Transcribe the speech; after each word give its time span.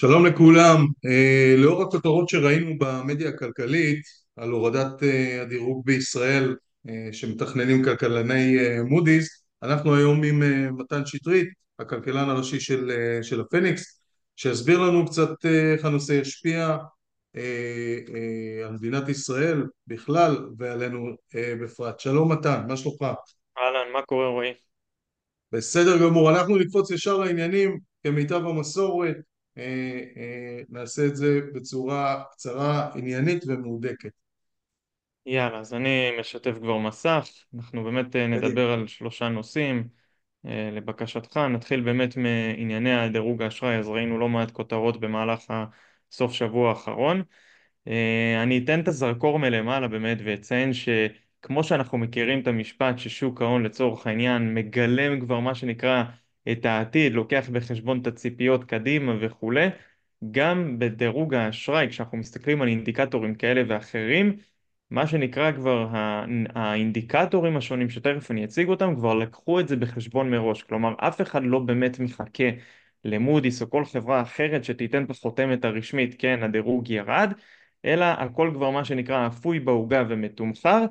שלום 0.00 0.26
לכולם, 0.26 0.86
אה, 1.04 1.54
לאור 1.58 1.82
הכותרות 1.82 2.28
שראינו 2.28 2.78
במדיה 2.78 3.28
הכלכלית 3.28 4.02
על 4.36 4.50
הורדת 4.50 5.02
אה, 5.02 5.42
הדירוג 5.42 5.86
בישראל 5.86 6.56
אה, 6.88 7.08
שמתכננים 7.12 7.84
כלכלני 7.84 8.56
מודי'ס 8.82 9.44
אנחנו 9.62 9.94
היום 9.96 10.24
עם 10.24 10.42
מתן 10.78 11.06
שטרית, 11.06 11.48
הכלכלן 11.78 12.30
הראשי 12.30 12.60
של, 12.60 12.90
של 13.22 13.40
הפניקס 13.40 14.00
שיסביר 14.36 14.78
לנו 14.78 15.06
קצת 15.06 15.30
איך 15.72 15.84
הנושא 15.84 16.12
ישפיע 16.12 16.76
על 18.64 18.72
מדינת 18.72 19.08
ישראל 19.08 19.62
בכלל 19.86 20.48
ועלינו 20.58 21.16
בפרט. 21.34 22.00
שלום 22.00 22.32
מתן, 22.32 22.64
מה 22.68 22.76
שלומך? 22.76 23.02
אהלן, 23.58 23.92
מה 23.92 24.02
קורה 24.02 24.28
רועי? 24.28 24.52
בסדר 25.52 25.98
גמור, 25.98 26.30
אנחנו 26.30 26.56
נקפוץ 26.56 26.90
ישר 26.90 27.18
לעניינים 27.18 27.78
כמיטב 28.02 28.46
המסורת 28.46 29.16
נעשה 30.68 31.06
את 31.06 31.16
זה 31.16 31.40
בצורה 31.54 32.22
קצרה, 32.32 32.90
עניינית 32.94 33.44
ומהודקת. 33.46 34.10
יאללה, 35.26 35.58
אז 35.58 35.74
אני 35.74 36.10
משתף 36.20 36.54
כבר 36.58 36.78
מסך, 36.78 37.28
אנחנו 37.54 37.84
באמת 37.84 38.16
אה. 38.16 38.26
נדבר 38.26 38.70
על 38.70 38.86
שלושה 38.86 39.28
נושאים 39.28 39.88
לבקשתך, 40.44 41.36
נתחיל 41.36 41.80
באמת 41.80 42.16
מענייני 42.16 42.94
הדירוג 42.94 43.42
האשראי, 43.42 43.76
אז 43.76 43.88
ראינו 43.88 44.18
לא 44.18 44.28
מעט 44.28 44.50
כותרות 44.50 45.00
במהלך 45.00 45.52
הסוף 46.10 46.32
שבוע 46.32 46.68
האחרון. 46.68 47.22
אני 48.44 48.58
אתן 48.64 48.80
את 48.80 48.88
הזרקור 48.88 49.38
מלמעלה 49.38 49.88
באמת 49.88 50.18
ואציין 50.24 50.70
שכמו 50.72 51.64
שאנחנו 51.64 51.98
מכירים 51.98 52.40
את 52.40 52.46
המשפט 52.46 52.98
ששוק 52.98 53.42
ההון 53.42 53.62
לצורך 53.62 54.06
העניין 54.06 54.54
מגלם 54.54 55.20
כבר 55.20 55.40
מה 55.40 55.54
שנקרא 55.54 56.04
את 56.52 56.66
העתיד, 56.66 57.12
לוקח 57.12 57.48
בחשבון 57.52 58.00
את 58.00 58.06
הציפיות 58.06 58.64
קדימה 58.64 59.14
וכולי, 59.20 59.68
גם 60.30 60.78
בדירוג 60.78 61.34
האשראי, 61.34 61.88
כשאנחנו 61.88 62.18
מסתכלים 62.18 62.62
על 62.62 62.68
אינדיקטורים 62.68 63.34
כאלה 63.34 63.62
ואחרים, 63.68 64.36
מה 64.90 65.06
שנקרא 65.06 65.52
כבר 65.52 65.88
האינדיקטורים 66.54 67.56
השונים 67.56 67.90
שתכף 67.90 68.30
אני 68.30 68.44
אציג 68.44 68.68
אותם, 68.68 68.94
כבר 68.96 69.14
לקחו 69.14 69.60
את 69.60 69.68
זה 69.68 69.76
בחשבון 69.76 70.30
מראש, 70.30 70.62
כלומר 70.62 70.94
אף 70.98 71.20
אחד 71.20 71.42
לא 71.44 71.58
באמת 71.58 71.98
מחכה 72.00 72.44
למודי'ס 73.04 73.62
או 73.62 73.70
כל 73.70 73.84
חברה 73.84 74.22
אחרת 74.22 74.64
שתיתן 74.64 75.04
את 75.04 75.10
החותמת 75.10 75.64
הרשמית, 75.64 76.14
כן, 76.18 76.42
הדירוג 76.42 76.90
ירד, 76.90 77.32
אלא 77.84 78.04
הכל 78.04 78.50
כבר 78.54 78.70
מה 78.70 78.84
שנקרא 78.84 79.26
אפוי 79.26 79.60
בעוגה 79.60 80.04
ומתומחר, 80.08 80.84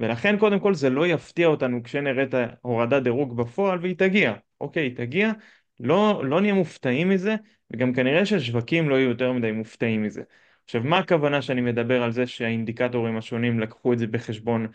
ולכן 0.00 0.38
קודם 0.38 0.60
כל 0.60 0.74
זה 0.74 0.90
לא 0.90 1.06
יפתיע 1.06 1.46
אותנו 1.46 1.82
כשנראה 1.82 2.22
את 2.22 2.34
הורדת 2.62 3.02
דירוג 3.02 3.36
בפועל 3.36 3.78
והיא 3.82 3.96
תגיע, 3.98 4.34
אוקיי, 4.60 4.82
היא 4.82 4.96
תגיע, 4.96 5.32
לא, 5.80 6.22
לא 6.24 6.40
נהיה 6.40 6.54
מופתעים 6.54 7.08
מזה, 7.08 7.36
וגם 7.70 7.94
כנראה 7.94 8.26
שהשווקים 8.26 8.88
לא 8.88 8.94
יהיו 8.94 9.08
יותר 9.08 9.32
מדי 9.32 9.52
מופתעים 9.52 10.02
מזה. 10.02 10.22
עכשיו, 10.64 10.82
מה 10.84 10.98
הכוונה 10.98 11.42
שאני 11.42 11.60
מדבר 11.60 12.02
על 12.02 12.12
זה 12.12 12.26
שהאינדיקטורים 12.26 13.16
השונים 13.16 13.60
לקחו 13.60 13.92
את 13.92 13.98
זה 13.98 14.06
בחשבון 14.06 14.66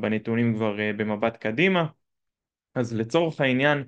בנתונים 0.00 0.54
כבר 0.54 0.80
אה, 0.80 0.92
במבט 0.92 1.36
קדימה? 1.36 1.86
אז 2.74 2.94
לצורך 2.94 3.40
העניין, 3.40 3.84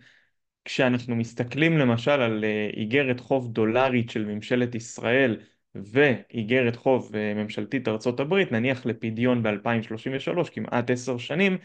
כשאנחנו 0.65 1.17
מסתכלים 1.17 1.79
למשל 1.79 2.11
על 2.11 2.45
אה, 2.45 2.71
איגרת 2.77 3.21
חוב 3.21 3.53
דולרית 3.53 4.11
של 4.11 4.25
ממשלת 4.25 4.75
ישראל 4.75 5.41
ואיגרת 5.75 6.77
חוב 6.77 7.17
אה, 7.17 7.35
ממשלתית 7.35 7.89
ארצות 7.89 8.21
הברית, 8.21 8.53
נניח 8.53 8.87
לפדיון 8.87 9.43
ב-2033, 9.43 10.51
כמעט 10.53 10.91
עשר 10.91 11.19
שנים, 11.19 11.59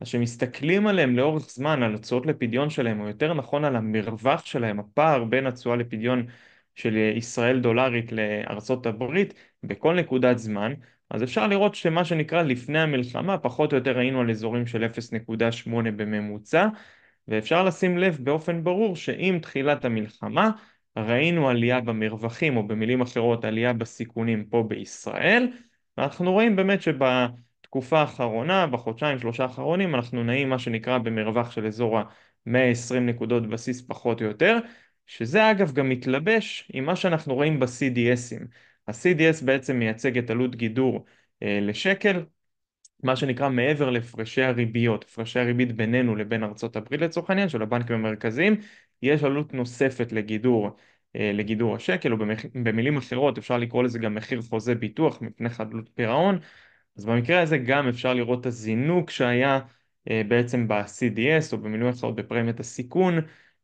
אז 0.00 0.08
כשמסתכלים 0.08 0.86
עליהם 0.86 1.16
לאורך 1.16 1.50
זמן, 1.50 1.82
על 1.82 1.94
התשואות 1.94 2.26
לפדיון 2.26 2.70
שלהם, 2.70 3.00
או 3.00 3.08
יותר 3.08 3.34
נכון 3.34 3.64
על 3.64 3.76
המרווח 3.76 4.46
שלהם, 4.46 4.80
הפער 4.80 5.24
בין 5.24 5.46
התשואה 5.46 5.76
לפדיון 5.76 6.26
של 6.74 6.96
ישראל 7.16 7.60
דולרית 7.60 8.12
לארצות 8.12 8.86
הברית 8.86 9.34
בכל 9.62 9.94
נקודת 9.94 10.38
זמן, 10.38 10.72
אז 11.10 11.22
אפשר 11.22 11.46
לראות 11.46 11.74
שמה 11.74 12.04
שנקרא 12.04 12.42
לפני 12.42 12.78
המלחמה, 12.80 13.38
פחות 13.38 13.72
או 13.72 13.76
יותר 13.78 13.98
היינו 13.98 14.20
על 14.20 14.30
אזורים 14.30 14.66
של 14.66 14.84
0.8 14.84 15.70
בממוצע, 15.70 16.68
ואפשר 17.28 17.64
לשים 17.64 17.98
לב 17.98 18.18
באופן 18.20 18.64
ברור 18.64 18.96
שעם 18.96 19.38
תחילת 19.38 19.84
המלחמה 19.84 20.50
ראינו 20.96 21.48
עלייה 21.48 21.80
במרווחים, 21.80 22.56
או 22.56 22.66
במילים 22.66 23.00
אחרות 23.00 23.44
עלייה 23.44 23.72
בסיכונים 23.72 24.44
פה 24.44 24.62
בישראל, 24.68 25.52
ואנחנו 25.98 26.32
רואים 26.32 26.56
באמת 26.56 26.82
שבתקופה 26.82 28.00
האחרונה, 28.00 28.66
בחודשיים 28.66 29.18
שלושה 29.18 29.42
האחרונים, 29.42 29.94
אנחנו 29.94 30.24
נעים 30.24 30.48
מה 30.48 30.58
שנקרא 30.58 30.98
במרווח 30.98 31.50
של 31.50 31.66
אזור 31.66 31.98
ה-120 31.98 32.94
נקודות 33.00 33.48
בסיס 33.48 33.82
פחות 33.82 34.20
או 34.20 34.26
יותר, 34.26 34.58
שזה 35.06 35.50
אגב 35.50 35.72
גם 35.72 35.88
מתלבש 35.88 36.70
עם 36.72 36.84
מה 36.84 36.96
שאנחנו 36.96 37.34
רואים 37.34 37.60
ב-CDSים. 37.60 38.46
ה-CDS 38.88 39.44
בעצם 39.44 39.76
מייצג 39.76 40.18
את 40.18 40.30
עלות 40.30 40.56
גידור 40.56 41.04
אה, 41.42 41.58
לשקל, 41.62 42.24
מה 43.02 43.16
שנקרא 43.16 43.48
מעבר 43.48 43.90
להפרשי 43.90 44.42
הריביות, 44.42 45.04
הפרשי 45.04 45.38
הריבית 45.38 45.76
בינינו 45.76 46.16
לבין 46.16 46.44
ארצות 46.44 46.76
הברית 46.76 47.00
לצורך 47.00 47.30
העניין 47.30 47.48
של 47.48 47.62
הבנקים 47.62 47.96
המרכזיים, 47.96 48.56
יש 49.04 49.24
עלות 49.24 49.54
נוספת 49.54 50.12
לגידור, 50.12 50.76
אה, 51.16 51.30
לגידור 51.34 51.74
השקל, 51.76 52.12
או. 52.12 52.18
במילים 52.54 52.96
אחרות 52.96 53.38
אפשר 53.38 53.58
לקרוא 53.58 53.82
לזה 53.82 53.98
גם 53.98 54.14
מחיר 54.14 54.42
חוזה 54.42 54.74
ביטוח 54.74 55.22
מפני 55.22 55.48
חדלות 55.48 55.90
פירעון, 55.94 56.38
אז 56.98 57.04
במקרה 57.04 57.42
הזה 57.42 57.58
גם 57.58 57.88
אפשר 57.88 58.14
לראות 58.14 58.40
את 58.40 58.46
הזינוק 58.46 59.10
שהיה 59.10 59.60
אה, 60.10 60.22
בעצם 60.28 60.68
ב-CDS, 60.68 61.52
או 61.52 61.58
במילים 61.58 61.88
אחרות 61.88 62.14
בפרמיית 62.16 62.60
הסיכון, 62.60 63.14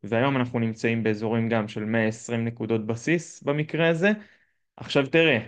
והיום 0.02 0.36
אנחנו 0.36 0.58
נמצאים 0.58 1.02
באזורים 1.02 1.48
גם 1.48 1.68
של 1.68 1.84
120 1.84 2.44
נקודות 2.44 2.86
בסיס 2.86 3.42
במקרה 3.42 3.88
הזה. 3.88 4.10
עכשיו 4.76 5.06
תראה, 5.06 5.38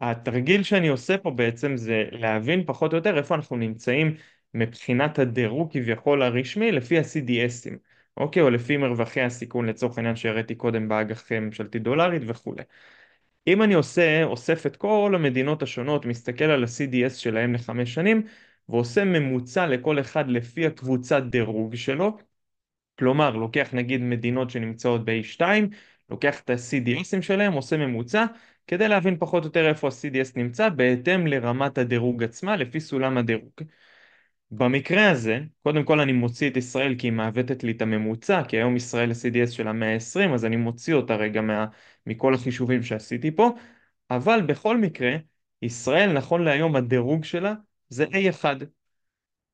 התרגיל 0.00 0.62
שאני 0.62 0.88
עושה 0.88 1.18
פה 1.18 1.30
בעצם 1.30 1.76
זה 1.76 2.04
להבין 2.12 2.64
פחות 2.66 2.92
או 2.92 2.96
יותר 2.96 3.18
איפה 3.18 3.34
אנחנו 3.34 3.56
נמצאים 3.56 4.16
מבחינת 4.54 5.18
הדירוג 5.18 5.72
כביכול 5.72 6.22
הרשמי 6.22 6.72
לפי 6.72 6.98
ה-CDSים, 6.98 7.76
אוקיי? 8.16 8.42
או 8.42 8.50
לפי 8.50 8.76
מרווחי 8.76 9.20
הסיכון 9.20 9.66
לצורך 9.66 9.98
העניין 9.98 10.16
שהראיתי 10.16 10.54
קודם 10.54 10.88
באג"ח 10.88 11.32
ממשלתי 11.32 11.78
דולרית 11.78 12.22
וכולי. 12.26 12.62
אם 13.46 13.62
אני 13.62 13.74
עושה, 13.74 14.24
אוסף 14.24 14.66
את 14.66 14.76
כל 14.76 15.12
המדינות 15.14 15.62
השונות, 15.62 16.06
מסתכל 16.06 16.44
על 16.44 16.64
ה-CDS 16.64 17.14
שלהם 17.14 17.54
לחמש 17.54 17.94
שנים 17.94 18.22
ועושה 18.68 19.04
ממוצע 19.04 19.66
לכל 19.66 20.00
אחד 20.00 20.28
לפי 20.28 20.66
הקבוצת 20.66 21.22
דירוג 21.22 21.74
שלו, 21.74 22.18
כלומר 22.98 23.30
לוקח 23.30 23.68
נגיד 23.72 24.00
מדינות 24.00 24.50
שנמצאות 24.50 25.04
ב-A2, 25.04 25.42
לוקח 26.10 26.40
את 26.40 26.50
ה-CDSים 26.50 27.22
שלהם, 27.22 27.52
עושה 27.52 27.76
ממוצע 27.76 28.24
כדי 28.66 28.88
להבין 28.88 29.18
פחות 29.18 29.42
או 29.42 29.48
יותר 29.48 29.68
איפה 29.68 29.88
ה-CDS 29.88 30.32
נמצא 30.36 30.68
בהתאם 30.68 31.26
לרמת 31.26 31.78
הדירוג 31.78 32.24
עצמה 32.24 32.56
לפי 32.56 32.80
סולם 32.80 33.18
הדירוג. 33.18 33.52
במקרה 34.54 35.10
הזה, 35.10 35.38
קודם 35.62 35.84
כל 35.84 36.00
אני 36.00 36.12
מוציא 36.12 36.50
את 36.50 36.56
ישראל 36.56 36.94
כי 36.98 37.06
היא 37.06 37.12
מעוותת 37.12 37.64
לי 37.64 37.72
את 37.72 37.82
הממוצע, 37.82 38.42
כי 38.48 38.56
היום 38.56 38.76
ישראל 38.76 39.10
ה-CDS 39.10 39.50
של 39.50 39.68
המאה 39.68 39.94
ה-20, 39.94 40.34
אז 40.34 40.44
אני 40.44 40.56
מוציא 40.56 40.94
אותה 40.94 41.16
רגע 41.16 41.40
מה, 41.40 41.66
מכל 42.06 42.34
החישובים 42.34 42.82
שעשיתי 42.82 43.30
פה, 43.30 43.50
אבל 44.10 44.42
בכל 44.42 44.78
מקרה, 44.78 45.16
ישראל 45.62 46.12
נכון 46.12 46.44
להיום 46.44 46.76
הדירוג 46.76 47.24
שלה 47.24 47.54
זה 47.88 48.04
A1. 48.04 48.44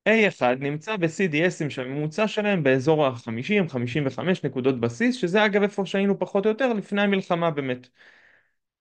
A1 0.09 0.41
נמצא 0.59 0.97
ב-CDSים 0.97 1.69
שהממוצע 1.69 2.27
שלהם 2.27 2.63
באזור 2.63 3.05
ה-50-55 3.05 4.19
נקודות 4.43 4.79
בסיס, 4.79 5.15
שזה 5.15 5.45
אגב 5.45 5.61
איפה 5.61 5.85
שהיינו 5.85 6.19
פחות 6.19 6.45
או 6.45 6.49
יותר 6.49 6.73
לפני 6.73 7.01
המלחמה 7.01 7.51
באמת. 7.51 7.87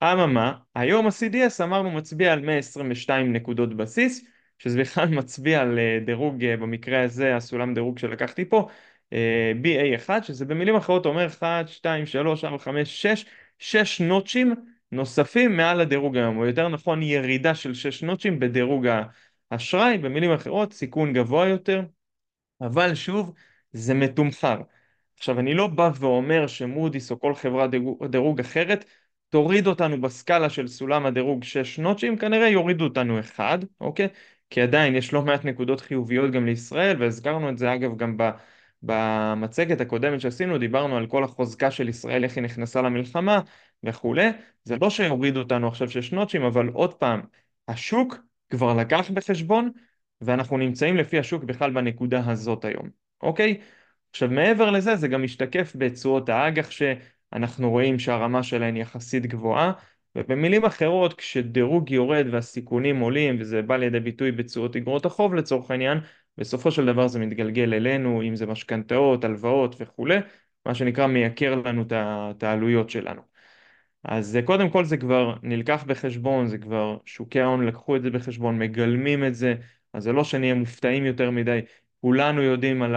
אממה, 0.02 0.52
היום 0.74 1.06
ה-CDS 1.06 1.64
אמרנו 1.64 1.90
מצביע 1.90 2.32
על 2.32 2.40
122 2.40 3.32
נקודות 3.32 3.76
בסיס, 3.76 4.24
שזה 4.58 4.78
בכלל 4.80 5.08
מצביע 5.18 5.60
על 5.60 5.78
אה, 5.78 5.98
דירוג, 6.06 6.44
אה, 6.44 6.56
במקרה 6.56 7.02
הזה 7.02 7.36
הסולם 7.36 7.74
דירוג 7.74 7.98
שלקחתי 7.98 8.44
פה, 8.44 8.68
אה, 9.12 9.52
BA1, 9.62 10.22
שזה 10.22 10.44
במילים 10.44 10.76
אחרות 10.76 11.06
אומר 11.06 11.26
1, 11.26 11.68
2, 11.68 12.06
3, 12.06 12.44
4, 12.44 12.58
5, 12.58 13.02
6, 13.02 13.24
6 13.58 14.00
נוטשים 14.00 14.54
נוספים 14.92 15.56
מעל 15.56 15.80
הדירוג 15.80 16.16
היום, 16.16 16.36
או 16.38 16.46
יותר 16.46 16.68
נכון 16.68 17.02
ירידה 17.02 17.54
של 17.54 17.74
6 17.74 18.02
נוטשים 18.02 18.38
בדירוג 18.38 18.86
האשראי, 19.50 19.98
במילים 19.98 20.32
אחרות 20.32 20.72
סיכון 20.72 21.12
גבוה 21.12 21.48
יותר, 21.48 21.82
אבל 22.60 22.94
שוב 22.94 23.32
זה 23.72 23.94
מתומחר. 23.94 24.56
עכשיו 25.18 25.38
אני 25.40 25.54
לא 25.54 25.66
בא 25.66 25.90
ואומר 26.00 26.46
שמודי'ס 26.46 27.10
או 27.10 27.20
כל 27.20 27.34
חברת 27.34 27.70
דירוג, 28.10 28.40
אחרת 28.40 28.84
תוריד 29.28 29.66
אותנו 29.66 30.00
בסקאלה 30.00 30.50
של 30.50 30.68
סולם 30.68 31.06
הדירוג 31.06 31.44
6 31.44 31.78
נוטשים, 31.78 32.16
כנראה 32.18 32.48
יורידו 32.48 32.84
אותנו 32.84 33.20
אחד, 33.20 33.58
אוקיי? 33.80 34.08
כי 34.50 34.60
עדיין 34.60 34.94
יש 34.94 35.12
לא 35.12 35.22
מעט 35.22 35.44
נקודות 35.44 35.80
חיוביות 35.80 36.30
גם 36.30 36.46
לישראל, 36.46 37.02
והזכרנו 37.02 37.48
את 37.48 37.58
זה 37.58 37.74
אגב 37.74 37.96
גם 37.96 38.16
במצגת 38.82 39.80
הקודמת 39.80 40.20
שעשינו, 40.20 40.58
דיברנו 40.58 40.96
על 40.96 41.06
כל 41.06 41.24
החוזקה 41.24 41.70
של 41.70 41.88
ישראל, 41.88 42.24
איך 42.24 42.36
היא 42.36 42.44
נכנסה 42.44 42.82
למלחמה 42.82 43.40
וכולי. 43.84 44.28
זה 44.64 44.76
לא 44.80 44.90
שיורידו 44.90 45.38
אותנו 45.40 45.68
עכשיו 45.68 45.90
6 45.90 46.12
נוטשים, 46.12 46.42
אבל 46.42 46.68
עוד 46.68 46.94
פעם, 46.94 47.20
השוק 47.68 48.16
כבר 48.50 48.74
לקח 48.74 49.10
בחשבון, 49.10 49.70
ואנחנו 50.20 50.58
נמצאים 50.58 50.96
לפי 50.96 51.18
השוק 51.18 51.44
בכלל 51.44 51.70
בנקודה 51.70 52.22
הזאת 52.26 52.64
היום, 52.64 52.90
אוקיי? 53.22 53.60
עכשיו 54.10 54.28
מעבר 54.28 54.70
לזה 54.70 54.96
זה 54.96 55.08
גם 55.08 55.22
משתקף 55.22 55.72
בתשואות 55.78 56.28
האג"ח 56.28 56.68
אנחנו 57.32 57.70
רואים 57.70 57.98
שהרמה 57.98 58.42
שלהן 58.42 58.76
יחסית 58.76 59.26
גבוהה, 59.26 59.72
ובמילים 60.18 60.64
אחרות, 60.64 61.14
כשדירוג 61.14 61.90
יורד 61.90 62.26
והסיכונים 62.30 63.00
עולים, 63.00 63.36
וזה 63.40 63.62
בא 63.62 63.76
לידי 63.76 64.00
ביטוי 64.00 64.32
בתשואות 64.32 64.76
אגרות 64.76 65.06
החוב 65.06 65.34
לצורך 65.34 65.70
העניין, 65.70 65.98
בסופו 66.38 66.70
של 66.70 66.86
דבר 66.86 67.08
זה 67.08 67.18
מתגלגל 67.18 67.74
אלינו, 67.74 68.22
אם 68.22 68.36
זה 68.36 68.46
משכנתאות, 68.46 69.24
הלוואות 69.24 69.76
וכולי, 69.78 70.18
מה 70.66 70.74
שנקרא 70.74 71.06
מייקר 71.06 71.54
לנו 71.54 71.84
את 71.90 72.42
העלויות 72.42 72.90
שלנו. 72.90 73.20
אז 74.04 74.38
קודם 74.44 74.70
כל 74.70 74.84
זה 74.84 74.96
כבר 74.96 75.34
נלקח 75.42 75.84
בחשבון, 75.86 76.46
זה 76.46 76.58
כבר 76.58 76.98
שוקי 77.04 77.40
ההון 77.40 77.66
לקחו 77.66 77.96
את 77.96 78.02
זה 78.02 78.10
בחשבון, 78.10 78.58
מגלמים 78.58 79.24
את 79.24 79.34
זה, 79.34 79.54
אז 79.92 80.02
זה 80.02 80.12
לא 80.12 80.24
שנהיה 80.24 80.54
מופתעים 80.54 81.04
יותר 81.04 81.30
מדי, 81.30 81.60
כולנו 82.00 82.42
יודעים 82.42 82.82
על 82.82 82.94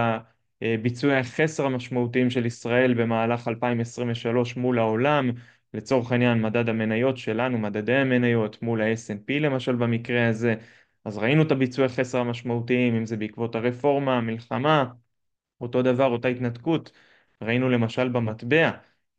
ביצועי 0.82 1.16
החסר 1.16 1.66
המשמעותיים 1.66 2.30
של 2.30 2.46
ישראל 2.46 2.94
במהלך 2.94 3.48
2023 3.48 4.56
מול 4.56 4.78
העולם, 4.78 5.30
לצורך 5.74 6.12
העניין 6.12 6.42
מדד 6.42 6.68
המניות 6.68 7.18
שלנו, 7.18 7.58
מדדי 7.58 7.94
המניות 7.94 8.62
מול 8.62 8.82
ה-S&P 8.82 9.40
למשל 9.40 9.76
במקרה 9.76 10.28
הזה, 10.28 10.54
אז 11.04 11.18
ראינו 11.18 11.42
את 11.42 11.52
הביצועי 11.52 11.86
החסר 11.86 12.18
המשמעותיים, 12.18 12.94
אם 12.94 13.06
זה 13.06 13.16
בעקבות 13.16 13.54
הרפורמה, 13.54 14.18
המלחמה, 14.18 14.84
אותו 15.60 15.82
דבר, 15.82 16.06
אותה 16.06 16.28
התנתקות, 16.28 16.92
ראינו 17.42 17.68
למשל 17.68 18.08
במטבע, 18.08 18.70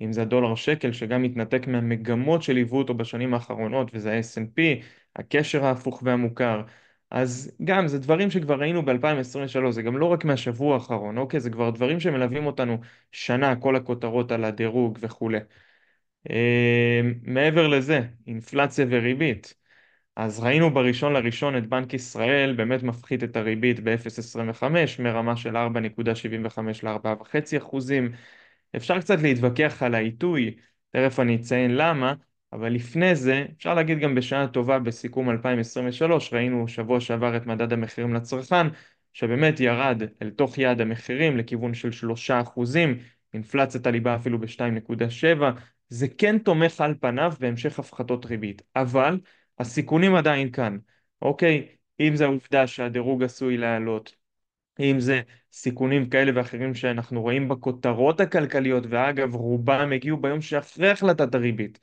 אם 0.01 0.13
זה 0.13 0.21
הדולר 0.21 0.55
שקל 0.55 0.91
שגם 0.91 1.23
מתנתק 1.23 1.67
מהמגמות 1.67 2.43
שליוו 2.43 2.77
אותו 2.77 2.93
בשנים 2.93 3.33
האחרונות 3.33 3.91
וזה 3.93 4.13
ה-S&P, 4.13 4.83
הקשר 5.15 5.65
ההפוך 5.65 6.01
והמוכר, 6.05 6.61
אז 7.11 7.51
גם 7.63 7.87
זה 7.87 7.99
דברים 7.99 8.31
שכבר 8.31 8.59
ראינו 8.59 8.85
ב-2023, 8.85 9.71
זה 9.71 9.81
גם 9.81 9.97
לא 9.97 10.05
רק 10.05 10.25
מהשבוע 10.25 10.73
האחרון, 10.73 11.17
אוקיי? 11.17 11.39
זה 11.39 11.49
כבר 11.49 11.69
דברים 11.69 11.99
שמלווים 11.99 12.45
אותנו 12.45 12.77
שנה, 13.11 13.55
כל 13.55 13.75
הכותרות 13.75 14.31
על 14.31 14.45
הדירוג 14.45 14.97
וכולי. 15.01 15.39
אה, 16.31 17.01
מעבר 17.23 17.67
לזה, 17.67 18.01
אינפלציה 18.27 18.85
וריבית. 18.89 19.53
אז 20.15 20.39
ראינו 20.39 20.73
בראשון 20.73 21.13
לראשון 21.13 21.57
את 21.57 21.67
בנק 21.67 21.93
ישראל 21.93 22.53
באמת 22.55 22.83
מפחית 22.83 23.23
את 23.23 23.35
הריבית 23.37 23.79
ב-0.25 23.79 24.63
מרמה 24.99 25.37
של 25.37 25.57
4.75 25.57 26.59
ל-4.5 26.83 27.57
אחוזים. 27.57 28.11
אפשר 28.75 28.99
קצת 28.99 29.21
להתווכח 29.21 29.83
על 29.83 29.95
העיתוי, 29.95 30.55
תכף 30.91 31.19
אני 31.19 31.35
אציין 31.35 31.75
למה, 31.75 32.13
אבל 32.53 32.73
לפני 32.73 33.15
זה, 33.15 33.45
אפשר 33.57 33.73
להגיד 33.73 33.99
גם 33.99 34.15
בשעה 34.15 34.47
טובה 34.47 34.79
בסיכום 34.79 35.29
2023, 35.29 36.33
ראינו 36.33 36.67
שבוע 36.67 36.99
שעבר 36.99 37.37
את 37.37 37.45
מדד 37.45 37.73
המחירים 37.73 38.13
לצרכן, 38.13 38.67
שבאמת 39.13 39.59
ירד 39.59 40.01
אל 40.21 40.29
תוך 40.29 40.57
יעד 40.57 40.81
המחירים 40.81 41.37
לכיוון 41.37 41.73
של 41.73 41.89
3%, 41.91 42.97
אינפלציית 43.33 43.87
הליבה 43.87 44.15
אפילו 44.15 44.39
ב-2.7, 44.39 45.41
זה 45.93 46.07
כן 46.07 46.37
תומך 46.37 46.81
על 46.81 46.95
פניו 46.99 47.33
בהמשך 47.39 47.79
הפחתות 47.79 48.25
ריבית, 48.25 48.61
אבל 48.75 49.19
הסיכונים 49.59 50.15
עדיין 50.15 50.51
כאן, 50.51 50.77
אוקיי? 51.21 51.67
אם 51.99 52.15
זה 52.15 52.25
העובדה 52.25 52.67
שהדירוג 52.67 53.23
עשוי 53.23 53.57
לעלות, 53.57 54.15
אם 54.79 54.99
זה 54.99 55.21
סיכונים 55.51 56.09
כאלה 56.09 56.31
ואחרים 56.35 56.75
שאנחנו 56.75 57.21
רואים 57.21 57.49
בכותרות 57.49 58.21
הכלכליות, 58.21 58.83
ואגב 58.89 59.35
רובם 59.35 59.91
הגיעו 59.95 60.17
ביום 60.17 60.41
שאחרי 60.41 60.89
החלטת 60.89 61.35
הריבית, 61.35 61.79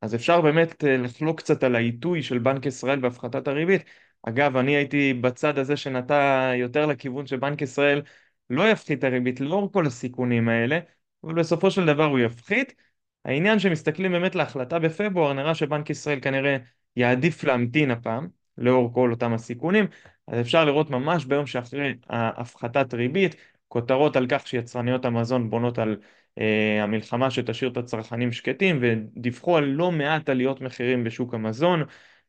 אז 0.00 0.14
אפשר 0.14 0.40
באמת 0.40 0.84
אה, 0.84 0.96
לחלוק 0.96 1.38
קצת 1.38 1.64
על 1.64 1.76
העיתוי 1.76 2.22
של 2.22 2.38
בנק 2.38 2.66
ישראל 2.66 3.00
בהפחתת 3.00 3.48
הריבית. 3.48 3.82
אגב, 4.22 4.56
אני 4.56 4.76
הייתי 4.76 5.14
בצד 5.14 5.58
הזה 5.58 5.76
שנטה 5.76 6.52
יותר 6.56 6.86
לכיוון 6.86 7.26
שבנק 7.26 7.62
ישראל 7.62 8.02
לא 8.50 8.70
יפחית 8.70 9.04
הריבית 9.04 9.40
לאור 9.40 9.72
כל 9.72 9.86
הסיכונים 9.86 10.48
האלה, 10.48 10.78
אבל 11.24 11.34
בסופו 11.34 11.70
של 11.70 11.86
דבר 11.86 12.04
הוא 12.04 12.18
יפחית. 12.18 12.83
העניין 13.24 13.58
שמסתכלים 13.58 14.12
באמת 14.12 14.34
להחלטה 14.34 14.78
בפברואר, 14.78 15.32
נראה 15.32 15.54
שבנק 15.54 15.90
ישראל 15.90 16.20
כנראה 16.20 16.56
יעדיף 16.96 17.44
להמתין 17.44 17.90
הפעם, 17.90 18.28
לאור 18.58 18.94
כל 18.94 19.10
אותם 19.10 19.32
הסיכונים, 19.32 19.86
אז 20.28 20.40
אפשר 20.40 20.64
לראות 20.64 20.90
ממש 20.90 21.24
ביום 21.24 21.46
שאחרי 21.46 21.94
הפחתת 22.10 22.94
ריבית, 22.94 23.36
כותרות 23.68 24.16
על 24.16 24.26
כך 24.28 24.46
שיצרניות 24.46 25.04
המזון 25.04 25.50
בונות 25.50 25.78
על 25.78 25.96
אה, 26.38 26.82
המלחמה 26.82 27.30
שתשאיר 27.30 27.70
את 27.70 27.76
הצרכנים 27.76 28.32
שקטים 28.32 28.78
ודיווחו 28.80 29.56
על 29.56 29.64
לא 29.64 29.92
מעט 29.92 30.28
עליות 30.28 30.60
מחירים 30.60 31.04
בשוק 31.04 31.34
המזון, 31.34 31.82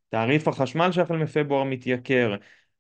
תעריף 0.09 0.47
החשמל 0.47 0.91
שהחל 0.91 1.17
מפברואר 1.17 1.63
מתייקר, 1.63 2.35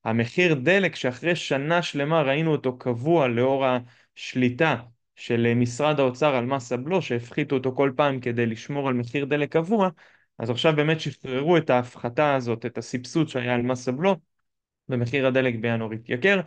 המחיר 0.05 0.53
דלק 0.53 0.95
שאחרי 0.95 1.35
שנה 1.35 1.81
שלמה 1.81 2.21
ראינו 2.21 2.51
אותו 2.51 2.77
קבוע 2.77 3.27
לאור 3.27 3.65
השליטה 4.15 4.75
של 5.15 5.53
משרד 5.53 5.99
האוצר 5.99 6.35
על 6.35 6.45
מס 6.45 6.71
הבלו 6.71 7.01
שהפחיתו 7.01 7.55
אותו 7.55 7.75
כל 7.75 7.91
פעם 7.95 8.19
כדי 8.19 8.45
לשמור 8.45 8.87
על 8.87 8.93
מחיר 8.93 9.25
דלק 9.25 9.51
קבוע 9.51 9.89
אז 10.39 10.49
עכשיו 10.49 10.73
באמת 10.75 10.99
שחררו 10.99 11.57
את 11.57 11.69
ההפחתה 11.69 12.35
הזאת, 12.35 12.65
את 12.65 12.77
הסבסוד 12.77 13.29
שהיה 13.29 13.55
על 13.55 13.61
מס 13.61 13.87
הבלו 13.87 14.15
ומחיר 14.89 15.27
הדלק 15.27 15.55
בינואר 15.55 15.91
התייקר 15.91 16.41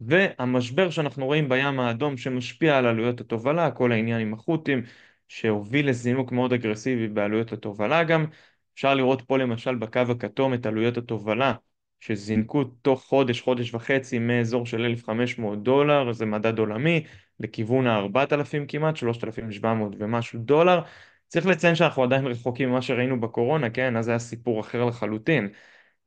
והמשבר 0.00 0.90
שאנחנו 0.90 1.26
רואים 1.26 1.48
בים 1.48 1.80
האדום 1.80 2.16
שמשפיע 2.16 2.78
על 2.78 2.86
עלויות 2.86 3.20
התובלה, 3.20 3.70
כל 3.70 3.92
העניין 3.92 4.20
עם 4.20 4.34
החות'ים 4.34 4.82
שהוביל 5.28 5.88
לזינוק 5.88 6.32
מאוד 6.32 6.52
אגרסיבי 6.52 7.08
בעלויות 7.08 7.52
התובלה 7.52 8.04
גם. 8.04 8.26
אפשר 8.74 8.94
לראות 8.94 9.22
פה 9.22 9.38
למשל 9.38 9.74
בקו 9.74 10.00
הכתום 10.10 10.54
את 10.54 10.66
עלויות 10.66 10.96
התובלה 10.96 11.54
שזינקו 12.00 12.64
תוך 12.64 13.04
חודש, 13.04 13.40
חודש 13.40 13.74
וחצי 13.74 14.18
מאזור 14.18 14.66
של 14.66 14.84
1,500 14.84 15.62
דולר, 15.62 16.12
זה 16.12 16.26
מדד 16.26 16.58
עולמי, 16.58 17.04
לכיוון 17.40 17.86
ה-4,000 17.86 18.66
כמעט, 18.68 18.96
3,700 18.96 19.92
ומשהו 19.98 20.38
דולר. 20.38 20.80
צריך 21.28 21.46
לציין 21.46 21.74
שאנחנו 21.74 22.02
עדיין 22.02 22.26
רחוקים 22.26 22.68
ממה 22.68 22.82
שראינו 22.82 23.20
בקורונה, 23.20 23.70
כן? 23.70 23.96
אז 23.96 24.08
היה 24.08 24.18
סיפור 24.18 24.60
אחר 24.60 24.84
לחלוטין. 24.84 25.48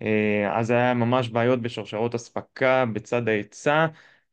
אה, 0.01 0.59
אז 0.59 0.71
היה 0.71 0.93
ממש 0.93 1.29
בעיות 1.29 1.61
בשרשרות 1.61 2.15
אספקה 2.15 2.85
בצד 2.93 3.27
ההיצע, 3.27 3.87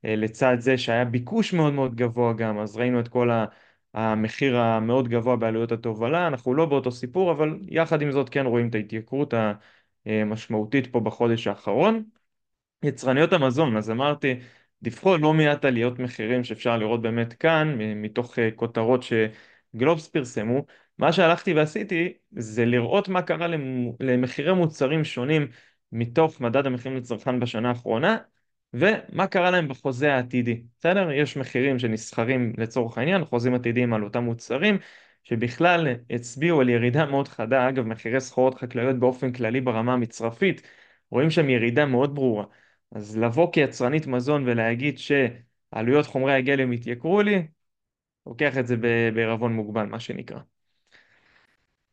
אה, 0.05 0.17
לצד 0.17 0.57
זה 0.61 0.79
שהיה 0.79 1.05
ביקוש 1.05 1.53
מאוד 1.53 1.73
מאוד 1.73 1.95
גבוה 1.97 2.33
גם, 2.33 2.59
אז 2.59 2.77
ראינו 2.77 3.01
את 3.01 3.09
כל 3.09 3.31
המחיר 3.95 4.57
המאוד 4.57 5.09
גבוה 5.09 5.37
בעלויות 5.37 5.73
התובלה, 5.73 6.27
אנחנו 6.27 6.55
לא 6.55 6.67
באותו 6.67 6.93
סיפור, 6.93 7.33
אבל 7.33 7.59
יחד 7.69 8.03
עם 8.03 8.13
זאת 8.13 8.29
כן 8.29 8.47
רואים 8.47 8.69
את 8.69 8.75
ההתייקרות 8.75 9.35
המשמעותית 10.07 10.87
פה 10.93 11.01
בחודש 11.01 11.47
האחרון. 11.47 12.05
יצרניות 12.83 13.33
המזון, 13.33 13.77
אז 13.77 13.91
אמרתי, 13.91 14.35
דיווחו 14.83 15.17
לא 15.17 15.35
מעט 15.35 15.65
עליות 15.65 15.99
מחירים 15.99 16.45
שאפשר 16.45 16.77
לראות 16.77 17.03
באמת 17.03 17.33
כאן, 17.33 17.77
מתוך 17.79 18.39
אה, 18.39 18.51
כותרות 18.57 19.03
שגלובס 19.03 20.09
פרסמו, 20.09 20.65
מה 20.99 21.13
שהלכתי 21.13 21.55
ועשיתי 21.55 22.13
זה 22.31 22.65
לראות 22.65 23.09
מה 23.09 23.23
קרה 23.23 23.47
למחירי 24.01 24.55
מוצרים 24.55 25.05
שונים 25.05 25.49
מתוך 25.93 26.41
מדד 26.41 26.67
המחירים 26.67 26.99
לצרכן 26.99 27.41
בשנה 27.41 27.69
האחרונה 27.69 28.17
ומה 28.75 29.27
קרה 29.27 29.51
להם 29.51 29.69
בחוזה 29.69 30.15
העתידי, 30.15 30.63
בסדר? 30.79 31.13
יש 31.13 31.37
מחירים 31.37 31.79
שנסחרים 31.79 32.53
לצורך 32.59 32.99
העניין, 32.99 33.25
חוזים 33.25 33.55
עתידיים 33.55 33.95
על 33.95 34.05
אותם 34.05 34.25
מוצרים 34.25 34.79
שבכלל 35.25 35.89
הצביעו 36.11 36.61
על 36.61 36.69
ירידה 36.69 37.07
מאוד 37.07 37.29
חדה, 37.29 37.69
אגב 37.69 37.87
מחירי 37.87 38.21
סחורות 38.21 38.55
חקלאיות 38.55 38.97
באופן 38.99 39.33
כללי 39.33 39.61
ברמה 39.61 39.93
המצרפית, 39.93 40.63
רואים 41.11 41.31
שם 41.31 41.51
ירידה 41.51 41.87
מאוד 41.87 42.15
ברורה, 42.15 42.45
אז 42.91 43.17
לבוא 43.19 43.53
כיצרנית 43.53 44.07
מזון 44.07 44.43
ולהגיד 44.47 44.99
שעלויות 44.99 46.07
חומרי 46.07 46.35
הגלם 46.35 46.73
התייקרו 46.73 47.23
לי, 47.23 47.47
לוקח 48.27 48.59
את 48.59 48.67
זה 48.67 48.77
בערבון 49.15 49.53
מוגבל 49.53 49.87
מה 49.87 50.01
שנקרא. 50.01 50.39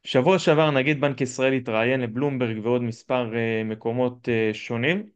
שבוע 0.03 0.39
שעבר 0.39 0.71
נגיד 0.71 1.01
בנק 1.01 1.21
ישראל 1.21 1.53
התראיין 1.53 2.01
לבלומברג 2.01 2.65
ועוד 2.65 2.81
מספר 2.81 3.31
uh, 3.31 3.63
מקומות 3.65 4.27
uh, 4.27 4.53
שונים. 4.53 5.09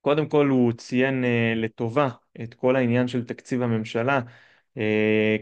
קודם 0.00 0.28
כל 0.28 0.48
הוא 0.48 0.72
ציין 0.72 1.24
uh, 1.24 1.58
לטובה 1.58 2.08
את 2.42 2.54
כל 2.54 2.76
העניין 2.76 3.08
של 3.08 3.24
תקציב 3.24 3.62
הממשלה. 3.62 4.20
Uh, 4.76 4.80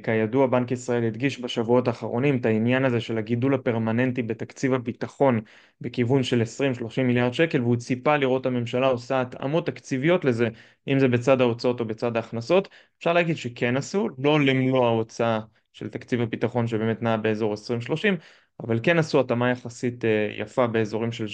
כידוע 0.03 0.47
בנק 0.47 0.71
ישראל 0.71 1.05
הדגיש 1.05 1.41
בשבועות 1.41 1.89
האחרונים 1.89 2.37
את 2.37 2.47
העניין 2.47 2.85
הזה 2.85 3.01
של 3.01 3.19
הגידול 3.19 3.55
הפרמננטי 3.55 4.23
בתקציב 4.23 4.75
הביטחון 4.75 5.41
בכיוון 5.81 6.23
של 6.23 6.43
20-30 6.43 7.03
מיליארד 7.03 7.33
שקל 7.35 7.63
והוא 7.63 7.77
ציפה 7.77 8.17
לראות 8.17 8.47
הממשלה 8.47 8.87
עושה 8.87 9.21
התאמות 9.21 9.67
תקציביות 9.67 10.25
לזה 10.25 10.49
אם 10.89 10.99
זה 10.99 11.09
בצד 11.09 11.41
ההוצאות 11.41 11.81
או 11.81 11.85
בצד 11.85 12.17
ההכנסות. 12.17 12.69
אפשר 12.99 13.13
להגיד 13.13 13.37
שכן 13.37 13.77
עשו, 13.77 14.09
לא 14.19 14.41
למלוא 14.41 14.87
ההוצאה 14.87 15.41
של 15.73 15.89
תקציב 15.89 16.21
הביטחון 16.21 16.67
שבאמת 16.67 17.03
נע 17.03 17.17
באזור 17.17 17.51
2030 17.51 18.17
אבל 18.61 18.81
כן 18.83 18.99
עשו 18.99 19.21
התאמה 19.21 19.51
יחסית 19.51 20.05
אה, 20.05 20.35
יפה 20.39 20.67
באזורים 20.67 21.13
של 21.13 21.27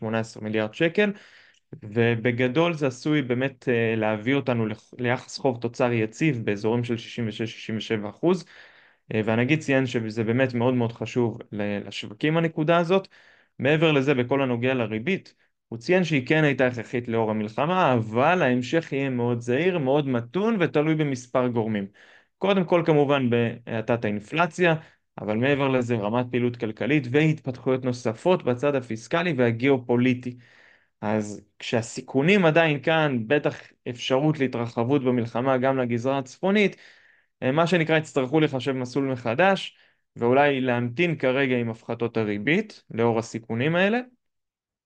17-18 0.00 0.40
מיליארד 0.42 0.74
שקל 0.74 1.10
ובגדול 1.82 2.74
זה 2.74 2.86
עשוי 2.86 3.22
באמת 3.22 3.68
אה, 3.68 3.94
להביא 3.96 4.34
אותנו 4.34 4.66
ליחס 4.98 5.38
חוב 5.38 5.60
תוצר 5.60 5.92
יציב 5.92 6.44
באזורים 6.44 6.84
של 6.84 6.94
66-67 6.94 8.08
אחוז. 8.10 8.44
אה, 9.14 9.20
והנגיד 9.24 9.60
ציין 9.60 9.86
שזה 9.86 10.24
באמת 10.24 10.54
מאוד 10.54 10.74
מאוד 10.74 10.92
חשוב 10.92 11.38
לשווקים 11.52 12.36
הנקודה 12.36 12.76
הזאת. 12.78 13.08
מעבר 13.58 13.92
לזה 13.92 14.14
בכל 14.14 14.42
הנוגע 14.42 14.74
לריבית 14.74 15.34
הוא 15.68 15.78
ציין 15.78 16.04
שהיא 16.04 16.26
כן 16.26 16.44
הייתה 16.44 16.66
הכרחית 16.66 17.08
לאור 17.08 17.30
המלחמה 17.30 17.94
אבל 17.94 18.42
ההמשך 18.42 18.92
יהיה 18.92 19.10
מאוד 19.10 19.40
זהיר, 19.40 19.78
מאוד 19.78 20.08
מתון 20.08 20.56
ותלוי 20.60 20.94
במספר 20.94 21.48
גורמים. 21.48 21.86
קודם 22.38 22.64
כל 22.64 22.82
כמובן 22.86 23.30
בהאטת 23.30 24.04
האינפלציה 24.04 24.74
אבל 25.20 25.36
מעבר 25.36 25.68
לזה 25.68 25.96
רמת 25.96 26.26
פעילות 26.30 26.56
כלכלית 26.56 27.06
והתפתחויות 27.10 27.84
נוספות 27.84 28.42
בצד 28.42 28.74
הפיסקלי 28.74 29.32
והגיאופוליטי. 29.36 30.36
אז 31.02 31.40
כשהסיכונים 31.58 32.44
עדיין 32.44 32.82
כאן, 32.82 33.18
בטח 33.26 33.60
אפשרות 33.88 34.38
להתרחבות 34.38 35.04
במלחמה 35.04 35.58
גם 35.58 35.78
לגזרה 35.78 36.18
הצפונית, 36.18 36.76
מה 37.42 37.66
שנקרא 37.66 37.98
יצטרכו 37.98 38.40
לחשב 38.40 38.72
מסלול 38.72 39.12
מחדש 39.12 39.76
ואולי 40.16 40.60
להמתין 40.60 41.16
כרגע 41.16 41.56
עם 41.56 41.70
הפחתות 41.70 42.16
הריבית 42.16 42.82
לאור 42.90 43.18
הסיכונים 43.18 43.76
האלה. 43.76 44.00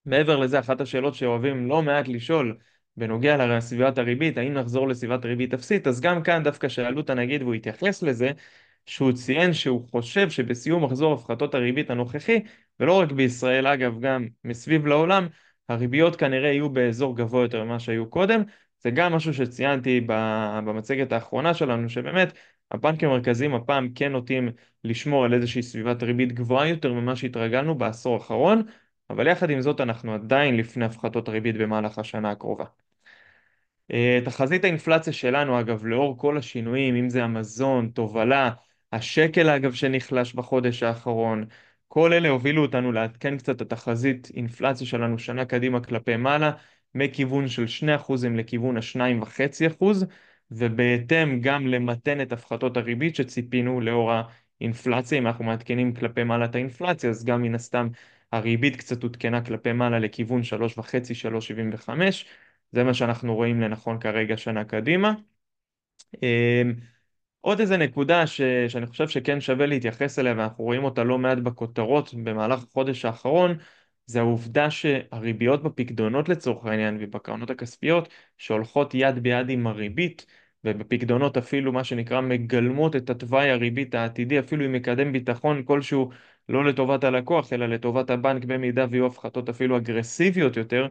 מעבר 0.06 0.36
לזה, 0.36 0.58
אחת 0.58 0.80
השאלות 0.80 1.14
שאוהבים 1.14 1.66
לא 1.66 1.82
מעט 1.82 2.08
לשאול 2.08 2.56
בנוגע 2.96 3.46
לסביבת 3.46 3.98
הריבית, 3.98 4.38
האם 4.38 4.52
נחזור 4.52 4.88
לסביבת 4.88 5.24
ריבית 5.24 5.54
אפסית, 5.54 5.86
אז 5.86 6.00
גם 6.00 6.22
כאן 6.22 6.42
דווקא 6.42 6.68
שאלו 6.68 7.00
את 7.00 7.10
הנגיד 7.10 7.42
והוא 7.42 7.54
התייחס 7.54 8.02
לזה, 8.02 8.30
שהוא 8.86 9.12
ציין 9.12 9.52
שהוא 9.52 9.88
חושב 9.90 10.30
שבסיום 10.30 10.84
מחזור 10.84 11.12
הפחתות 11.14 11.54
הריבית 11.54 11.90
הנוכחי, 11.90 12.40
ולא 12.80 13.00
רק 13.00 13.12
בישראל 13.12 13.66
אגב, 13.66 14.00
גם 14.00 14.26
מסביב 14.44 14.86
לעולם, 14.86 15.26
הריביות 15.68 16.16
כנראה 16.16 16.48
יהיו 16.48 16.70
באזור 16.70 17.16
גבוה 17.16 17.42
יותר 17.42 17.64
ממה 17.64 17.80
שהיו 17.80 18.10
קודם. 18.10 18.42
זה 18.82 18.90
גם 18.90 19.12
משהו 19.12 19.34
שציינתי 19.34 20.00
במצגת 20.64 21.12
האחרונה 21.12 21.54
שלנו, 21.54 21.88
שבאמת 21.88 22.32
הבנקים 22.70 23.08
המרכזיים 23.08 23.54
הפעם 23.54 23.88
כן 23.94 24.12
נוטים 24.12 24.48
לשמור 24.84 25.24
על 25.24 25.34
איזושהי 25.34 25.62
סביבת 25.62 26.02
ריבית 26.02 26.32
גבוהה 26.32 26.68
יותר 26.68 26.92
ממה 26.92 27.16
שהתרגלנו 27.16 27.74
בעשור 27.74 28.14
האחרון, 28.14 28.62
אבל 29.10 29.26
יחד 29.26 29.50
עם 29.50 29.60
זאת 29.60 29.80
אנחנו 29.80 30.14
עדיין 30.14 30.56
לפני 30.56 30.84
הפחתות 30.84 31.28
ריבית 31.28 31.56
במהלך 31.56 31.98
השנה 31.98 32.30
הקרובה. 32.30 32.64
אה, 33.92 34.20
תחזית 34.24 34.64
האינפלציה 34.64 35.12
שלנו 35.12 35.60
אגב 35.60 35.84
לאור 35.86 36.18
כל 36.18 36.38
השינויים 36.38 36.96
אם 36.96 37.08
זה 37.08 37.24
המזון, 37.24 37.88
תובלה, 37.88 38.50
השקל 38.92 39.48
אגב 39.48 39.72
שנחלש 39.72 40.34
בחודש 40.34 40.82
האחרון 40.82 41.44
כל 41.88 42.12
אלה 42.12 42.28
הובילו 42.28 42.62
אותנו 42.62 42.92
לעדכן 42.92 43.36
קצת 43.38 43.56
את 43.56 43.60
התחזית 43.60 44.30
אינפלציה 44.34 44.86
שלנו 44.86 45.18
שנה 45.18 45.44
קדימה 45.44 45.80
כלפי 45.80 46.16
מעלה 46.16 46.50
מכיוון 46.94 47.48
של 47.48 47.66
2% 47.66 48.36
לכיוון 48.36 48.76
ה-2.5% 48.76 49.84
ובהתאם 50.50 51.40
גם 51.40 51.66
למתן 51.66 52.20
את 52.20 52.32
הפחתות 52.32 52.76
הריבית 52.76 53.16
שציפינו 53.16 53.80
לאור 53.80 54.12
האינפלציה 54.60 55.18
אם 55.18 55.26
אנחנו 55.26 55.44
מעדכנים 55.44 55.94
כלפי 55.94 56.24
מעלה 56.24 56.44
את 56.44 56.54
האינפלציה 56.54 57.10
אז 57.10 57.24
גם 57.24 57.42
מן 57.42 57.54
הסתם 57.54 57.88
הריבית 58.32 58.76
קצת 58.76 59.02
עודכנה 59.02 59.44
כלפי 59.44 59.72
מעלה 59.72 59.98
לכיוון 59.98 60.40
3.5-3.75 60.42 61.90
זה 62.72 62.84
מה 62.84 62.94
שאנחנו 62.94 63.34
רואים 63.34 63.60
לנכון 63.60 64.00
כרגע 64.00 64.36
שנה 64.36 64.64
קדימה. 64.64 65.12
עוד 67.46 67.60
איזה 67.60 67.76
נקודה 67.76 68.26
ש... 68.26 68.40
שאני 68.68 68.86
חושב 68.86 69.08
שכן 69.08 69.40
שווה 69.40 69.66
להתייחס 69.66 70.18
אליה 70.18 70.34
ואנחנו 70.36 70.64
רואים 70.64 70.84
אותה 70.84 71.04
לא 71.04 71.18
מעט 71.18 71.38
בכותרות 71.38 72.14
במהלך 72.14 72.62
החודש 72.62 73.04
האחרון 73.04 73.56
זה 74.06 74.20
העובדה 74.20 74.70
שהריביות 74.70 75.62
בפקדונות 75.62 76.28
לצורך 76.28 76.66
העניין 76.66 76.98
ובקרנות 77.00 77.50
הכספיות 77.50 78.08
שהולכות 78.38 78.94
יד 78.94 79.18
ביד 79.18 79.50
עם 79.50 79.66
הריבית 79.66 80.26
ובפקדונות 80.64 81.36
אפילו 81.36 81.72
מה 81.72 81.84
שנקרא 81.84 82.20
מגלמות 82.20 82.96
את 82.96 83.10
התוואי 83.10 83.50
הריבית 83.50 83.94
העתידי 83.94 84.38
אפילו 84.38 84.64
עם 84.64 84.72
מקדם 84.72 85.12
ביטחון 85.12 85.62
כלשהו 85.64 86.10
לא 86.48 86.64
לטובת 86.64 87.04
הלקוח 87.04 87.52
אלא 87.52 87.66
לטובת 87.66 88.10
הבנק 88.10 88.44
במידה 88.44 88.86
ויהיו 88.90 89.06
הפחתות 89.06 89.48
אפילו 89.48 89.76
אגרסיביות 89.76 90.56
יותר 90.56 90.88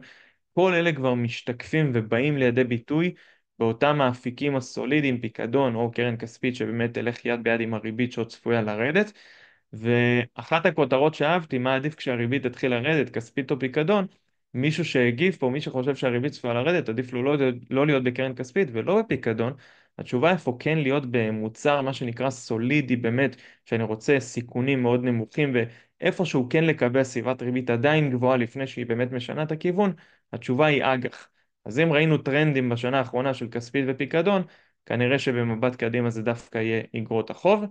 כל 0.54 0.74
אלה 0.74 0.92
כבר 0.92 1.14
משתקפים 1.14 1.90
ובאים 1.94 2.36
לידי 2.38 2.64
ביטוי 2.64 3.14
באותם 3.58 4.00
האפיקים 4.00 4.56
הסולידיים, 4.56 5.20
פיקדון 5.20 5.74
או 5.74 5.90
קרן 5.92 6.16
כספית 6.16 6.56
שבאמת 6.56 6.94
תלך 6.94 7.24
יד 7.26 7.42
ביד 7.42 7.60
עם 7.60 7.74
הריבית 7.74 8.12
שעוד 8.12 8.28
צפויה 8.28 8.62
לרדת 8.62 9.12
ואחת 9.72 10.66
הכותרות 10.66 11.14
שאהבתי, 11.14 11.58
מה 11.58 11.74
עדיף 11.74 11.94
כשהריבית 11.94 12.42
תתחיל 12.46 12.70
לרדת, 12.70 13.10
כספית 13.10 13.50
או 13.50 13.58
פיקדון, 13.58 14.06
מישהו 14.54 14.84
שהגיב 14.84 15.36
פה, 15.40 15.50
מי 15.50 15.60
שחושב 15.60 15.94
שהריבית 15.96 16.32
צפויה 16.32 16.54
לרדת, 16.54 16.88
עדיף 16.88 17.12
לו 17.12 17.22
לא, 17.22 17.36
לא 17.70 17.86
להיות 17.86 18.04
בקרן 18.04 18.34
כספית 18.34 18.68
ולא 18.72 19.02
בפיקדון, 19.02 19.52
התשובה 19.98 20.30
איפה 20.30 20.56
כן 20.60 20.78
להיות 20.78 21.06
במוצר 21.10 21.82
מה 21.82 21.92
שנקרא 21.92 22.30
סולידי 22.30 22.96
באמת, 22.96 23.36
שאני 23.64 23.82
רוצה 23.82 24.20
סיכונים 24.20 24.82
מאוד 24.82 25.04
נמוכים 25.04 25.54
ואיפשהו 26.00 26.46
כן 26.50 26.64
לקבל 26.64 27.02
סביבת 27.04 27.42
ריבית 27.42 27.70
עדיין 27.70 28.10
גבוהה 28.10 28.36
לפני 28.36 28.66
שהיא 28.66 28.86
באמת 28.86 29.12
משנה 29.12 29.42
את 29.42 29.52
הכיוון, 29.52 29.92
התשובה 30.32 30.66
היא 30.66 30.84
אג"ח. 30.84 31.28
אז 31.66 31.78
אם 31.78 31.92
ראינו 31.92 32.18
טרנדים 32.18 32.68
בשנה 32.68 32.98
האחרונה 32.98 33.34
של 33.34 33.48
כספית 33.50 33.84
ופיקדון, 33.88 34.42
כנראה 34.86 35.18
שבמבט 35.18 35.76
קדימה 35.76 36.10
זה 36.10 36.22
דווקא 36.22 36.58
יהיה 36.58 36.82
אגרות 36.96 37.30
החוב. 37.30 37.64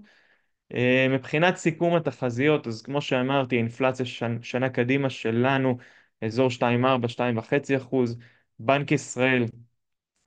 אה, 0.74 1.08
מבחינת 1.10 1.56
סיכום 1.56 1.96
התחזיות, 1.96 2.68
אז 2.68 2.82
כמו 2.82 3.02
שאמרתי, 3.02 3.58
אינפלציה 3.58 4.06
שנ, 4.06 4.42
שנה 4.42 4.70
קדימה 4.70 5.10
שלנו, 5.10 5.78
אזור 6.22 6.50
2.4-2.5 6.50 7.78
אחוז, 7.78 8.18
בנק 8.60 8.92
ישראל 8.92 9.46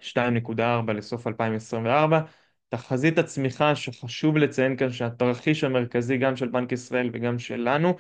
2.4 0.03 0.93
לסוף 0.95 1.27
2024, 1.27 2.21
תחזית 2.69 3.19
הצמיחה 3.19 3.77
שחשוב 3.77 4.39
לציין 4.39 4.77
כאן 4.77 4.93
שהתרחיש 4.93 5.65
המרכזי 5.65 6.17
גם 6.17 6.37
של 6.37 6.49
בנק 6.49 6.73
ישראל 6.73 7.11
וגם 7.13 7.39
שלנו 7.39 7.97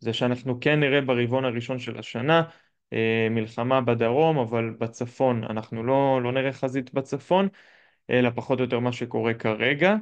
זה 0.00 0.12
שאנחנו 0.12 0.60
כן 0.60 0.80
נראה 0.80 1.00
ברבעון 1.00 1.44
הראשון 1.44 1.78
של 1.78 1.98
השנה 1.98 2.42
מלחמה 3.30 3.80
בדרום 3.80 4.38
אבל 4.38 4.70
בצפון 4.78 5.44
אנחנו 5.44 5.82
לא, 5.82 6.20
לא 6.22 6.32
נראה 6.32 6.52
חזית 6.52 6.94
בצפון 6.94 7.48
אלא 8.10 8.30
פחות 8.34 8.58
או 8.58 8.64
יותר 8.64 8.78
מה 8.78 8.92
שקורה 8.92 9.34
כרגע 9.34 9.94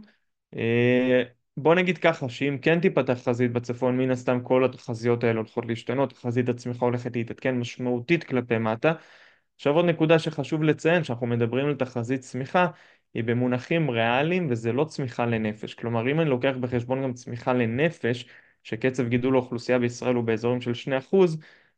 אה, 0.56 1.22
בוא 1.56 1.74
נגיד 1.74 1.98
ככה, 1.98 2.28
שאם 2.28 2.58
כן 2.62 2.80
תיפתח 2.80 3.18
חזית 3.24 3.52
בצפון, 3.52 3.98
מן 3.98 4.10
הסתם 4.10 4.40
כל 4.42 4.64
התחזיות 4.64 5.24
האלה 5.24 5.38
הולכות 5.38 5.66
להשתנות, 5.66 6.12
חזית 6.12 6.48
הצמיחה 6.48 6.84
הולכת 6.84 7.16
להתעדכן 7.16 7.58
משמעותית 7.58 8.24
כלפי 8.24 8.58
מטה. 8.58 8.92
עכשיו 9.56 9.74
עוד 9.74 9.84
נקודה 9.84 10.18
שחשוב 10.18 10.62
לציין, 10.62 11.04
שאנחנו 11.04 11.26
מדברים 11.26 11.66
על 11.66 11.74
תחזית 11.74 12.20
צמיחה, 12.20 12.66
היא 13.14 13.24
במונחים 13.24 13.90
ריאליים 13.90 14.46
וזה 14.50 14.72
לא 14.72 14.84
צמיחה 14.84 15.26
לנפש. 15.26 15.74
כלומר, 15.74 16.10
אם 16.10 16.20
אני 16.20 16.30
לוקח 16.30 16.56
בחשבון 16.60 17.02
גם 17.02 17.12
צמיחה 17.12 17.52
לנפש, 17.52 18.26
שקצב 18.62 19.08
גידול 19.08 19.34
האוכלוסייה 19.34 19.78
בישראל 19.78 20.14
הוא 20.14 20.24
באזורים 20.24 20.60
של 20.60 20.74
2%, 20.74 21.36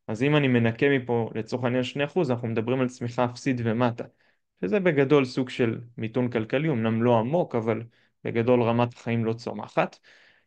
אז 0.09 0.23
אם 0.23 0.37
אני 0.37 0.49
מנקה 0.49 0.87
מפה 0.89 1.31
לצורך 1.35 1.65
העניין 1.65 1.83
2%, 1.85 2.31
אנחנו 2.31 2.49
מדברים 2.49 2.81
על 2.81 2.89
צמיחה 2.89 3.25
אפסית 3.25 3.57
ומטה. 3.65 4.05
שזה 4.61 4.81
בגדול 4.81 5.25
סוג 5.25 5.51
של 5.51 5.81
מיתון 5.97 6.31
כלכלי, 6.31 6.69
אמנם 6.69 7.03
לא 7.03 7.19
עמוק, 7.19 7.55
אבל 7.55 7.83
בגדול 8.25 8.63
רמת 8.63 8.95
החיים 8.95 9.25
לא 9.25 9.33
צומחת. 9.33 9.99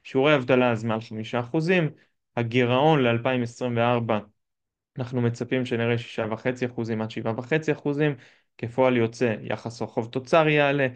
שיעורי 0.04 0.36
אבטלה 0.36 0.72
אז 0.72 0.84
מעל 0.84 1.02
חמישה 1.02 1.40
אחוזים, 1.40 1.90
הגירעון 2.38 3.04
ל-2024 3.04 4.14
אנחנו 4.98 5.22
מצפים 5.22 5.66
שנראה 5.66 5.98
שישה 5.98 6.26
וחצי 6.32 6.66
אחוזים 6.66 7.02
עד 7.02 7.12
שבעה 7.12 7.34
וחצי 7.38 7.72
אחוזים, 7.72 8.16
כפועל 8.58 8.98
יוצא 8.98 9.36
יחס 9.42 9.82
החוב 9.82 10.10
תוצר 10.12 10.48
יעלה. 10.48 10.88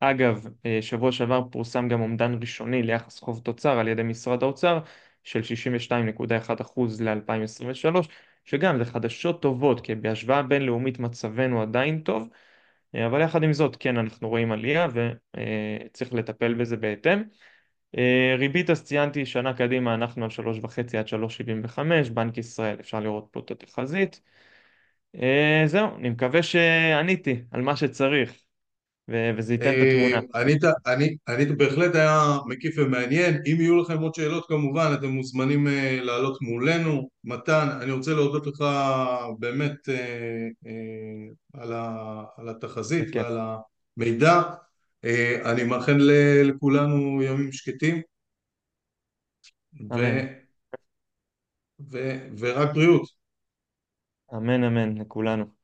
אגב, 0.00 0.46
אה, 0.66 0.78
שבוע 0.82 1.12
שעבר 1.12 1.42
פורסם 1.50 1.88
גם 1.88 2.00
אומדן 2.00 2.34
ראשוני 2.40 2.82
ליחס 2.82 3.20
חוב 3.20 3.40
תוצר 3.44 3.78
על 3.78 3.88
ידי 3.88 4.02
משרד 4.02 4.42
האוצר 4.42 4.80
של 5.24 5.40
62.1% 5.40 7.02
ל-2023, 7.02 8.08
שגם 8.44 8.78
זה 8.78 8.84
חדשות 8.84 9.42
טובות, 9.42 9.80
כי 9.80 9.94
בהשוואה 9.94 10.42
בינלאומית 10.42 10.98
מצבנו 10.98 11.62
עדיין 11.62 12.00
טוב, 12.00 12.28
אה, 12.94 13.06
אבל 13.06 13.20
יחד 13.20 13.42
עם 13.42 13.52
זאת 13.52 13.76
כן 13.76 13.96
אנחנו 13.96 14.28
רואים 14.28 14.52
עלייה 14.52 14.86
וצריך 14.94 16.14
לטפל 16.14 16.54
בזה 16.54 16.76
בהתאם. 16.76 17.22
אה, 17.98 18.34
ריבית 18.38 18.70
אז 18.70 18.84
ציינתי 18.84 19.26
שנה 19.26 19.54
קדימה 19.54 19.94
אנחנו 19.94 20.24
על 20.24 20.30
3.5 20.30 20.98
עד 20.98 21.08
3.75 21.08 22.10
בנק 22.10 22.38
ישראל 22.38 22.80
אפשר 22.80 23.00
לראות 23.00 23.28
פה 23.30 23.40
את 23.40 23.50
התחזית 23.50 24.20
אה, 25.16 25.62
זהו 25.66 25.96
אני 25.96 26.10
מקווה 26.10 26.42
שעניתי 26.42 27.44
על 27.50 27.62
מה 27.62 27.76
שצריך 27.76 28.42
וזה 29.38 29.52
ייתן 29.52 29.70
את 29.70 29.74
אה, 29.74 30.18
התמונה 30.18 30.72
ענית, 30.86 31.18
ענית 31.28 31.50
בהחלט 31.56 31.94
היה 31.94 32.38
מקיף 32.46 32.74
ומעניין. 32.78 33.34
אם 33.46 33.56
יהיו 33.60 33.82
לכם 33.82 33.98
עוד 33.98 34.14
שאלות 34.14 34.46
כמובן 34.48 34.90
אתם 34.98 35.06
מוזמנים 35.06 35.68
אה, 35.68 35.98
לעלות 36.02 36.42
מולנו. 36.42 37.08
מתן, 37.24 37.68
אני 37.80 37.92
רוצה 37.92 38.14
להודות 38.14 38.46
לך 38.46 38.64
באמת 39.38 39.88
אה, 39.88 40.48
על, 41.52 41.72
ה, 41.72 42.24
על 42.36 42.48
התחזית 42.48 43.16
ועל 43.16 43.38
המידע. 43.96 44.42
אני 45.44 45.64
מאחל 45.64 45.92
ל- 45.92 46.42
לכולנו 46.50 47.22
ימים 47.22 47.52
שקטים 47.52 48.00
ו, 49.92 49.96
ורק 52.38 52.74
בריאות. 52.74 53.08
אמן 54.34 54.64
אמן 54.64 54.98
לכולנו 54.98 55.59